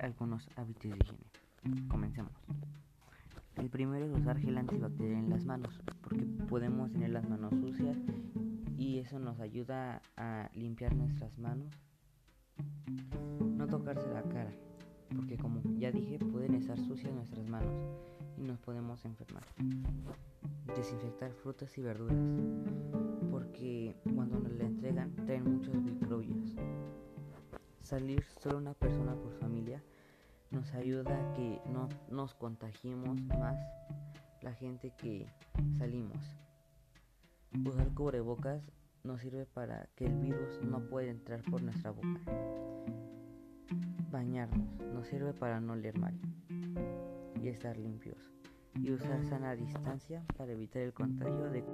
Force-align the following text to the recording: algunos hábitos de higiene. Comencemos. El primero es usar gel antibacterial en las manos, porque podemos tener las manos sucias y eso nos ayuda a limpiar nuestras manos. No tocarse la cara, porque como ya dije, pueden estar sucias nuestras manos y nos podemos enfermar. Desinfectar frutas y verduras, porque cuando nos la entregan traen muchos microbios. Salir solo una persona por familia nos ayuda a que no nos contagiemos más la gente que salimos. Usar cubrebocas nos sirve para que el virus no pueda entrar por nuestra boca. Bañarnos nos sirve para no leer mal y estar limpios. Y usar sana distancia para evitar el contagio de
algunos 0.00 0.48
hábitos 0.56 0.90
de 0.90 0.96
higiene. 0.96 1.88
Comencemos. 1.88 2.32
El 3.56 3.70
primero 3.70 4.06
es 4.06 4.12
usar 4.12 4.38
gel 4.38 4.56
antibacterial 4.56 5.24
en 5.24 5.30
las 5.30 5.44
manos, 5.44 5.80
porque 6.02 6.24
podemos 6.48 6.92
tener 6.92 7.10
las 7.10 7.28
manos 7.28 7.52
sucias 7.54 7.96
y 8.76 8.98
eso 8.98 9.18
nos 9.18 9.40
ayuda 9.40 10.00
a 10.16 10.48
limpiar 10.54 10.94
nuestras 10.94 11.36
manos. 11.38 11.74
No 13.40 13.66
tocarse 13.66 14.08
la 14.12 14.22
cara, 14.22 14.52
porque 15.14 15.36
como 15.36 15.60
ya 15.76 15.90
dije, 15.90 16.18
pueden 16.20 16.54
estar 16.54 16.78
sucias 16.78 17.12
nuestras 17.12 17.48
manos 17.48 17.74
y 18.36 18.42
nos 18.42 18.60
podemos 18.60 19.04
enfermar. 19.04 19.42
Desinfectar 20.76 21.32
frutas 21.32 21.76
y 21.76 21.82
verduras, 21.82 22.16
porque 23.30 23.96
cuando 24.14 24.38
nos 24.38 24.52
la 24.52 24.64
entregan 24.64 25.16
traen 25.26 25.52
muchos 25.52 25.74
microbios. 25.74 26.54
Salir 27.82 28.22
solo 28.40 28.58
una 28.58 28.74
persona 28.74 29.14
por 29.14 29.32
familia 29.32 29.47
nos 30.50 30.72
ayuda 30.74 31.14
a 31.14 31.32
que 31.34 31.60
no 31.66 31.88
nos 32.10 32.34
contagiemos 32.34 33.20
más 33.22 33.58
la 34.42 34.52
gente 34.54 34.92
que 34.96 35.26
salimos. 35.76 36.36
Usar 37.66 37.92
cubrebocas 37.94 38.62
nos 39.04 39.20
sirve 39.20 39.46
para 39.46 39.88
que 39.94 40.06
el 40.06 40.14
virus 40.16 40.60
no 40.62 40.80
pueda 40.88 41.10
entrar 41.10 41.42
por 41.42 41.62
nuestra 41.62 41.90
boca. 41.90 42.20
Bañarnos 44.10 44.68
nos 44.94 45.06
sirve 45.06 45.32
para 45.32 45.60
no 45.60 45.76
leer 45.76 45.98
mal 45.98 46.18
y 47.42 47.48
estar 47.48 47.76
limpios. 47.76 48.32
Y 48.74 48.92
usar 48.92 49.24
sana 49.24 49.56
distancia 49.56 50.22
para 50.36 50.52
evitar 50.52 50.82
el 50.82 50.92
contagio 50.92 51.50
de 51.50 51.64